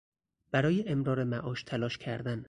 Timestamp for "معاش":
1.23-1.63